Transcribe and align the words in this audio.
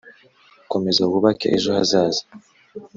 komeza 0.71 1.01
wubake 1.09 1.45
ejo 1.55 1.69
hazaza, 1.77 2.23